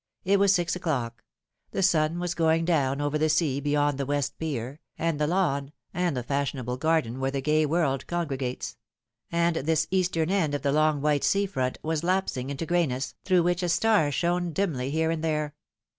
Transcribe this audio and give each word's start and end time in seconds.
It 0.25 0.39
was 0.39 0.51
six 0.51 0.75
o'clock; 0.75 1.23
the 1.73 1.83
sun 1.83 2.17
was 2.17 2.33
going 2.33 2.65
down 2.65 2.99
over 3.01 3.19
the 3.19 3.29
sea 3.29 3.59
beyond 3.59 3.99
the 3.99 4.05
West 4.07 4.39
Pier, 4.39 4.79
and 4.97 5.19
the 5.19 5.27
lawn, 5.27 5.71
and 5.93 6.17
the 6.17 6.23
fashionable 6.23 6.77
garden 6.77 7.19
where 7.19 7.29
the 7.29 7.39
gay 7.39 7.67
world 7.67 8.07
con 8.07 8.25
gregates; 8.27 8.77
and 9.31 9.57
this 9.57 9.85
eastern 9.91 10.31
end 10.31 10.55
of 10.55 10.63
the 10.63 10.71
long 10.71 11.01
white 11.01 11.23
sea 11.23 11.45
front 11.45 11.77
was 11.83 12.03
lapsing 12.03 12.49
into 12.49 12.65
grayness, 12.65 13.13
through 13.25 13.43
which 13.43 13.61
a 13.61 13.69
star 13.69 14.11
shone 14.11 14.53
dimly 14.53 14.89
here 14.89 15.11
and 15.11 15.23
there. 15.23 15.53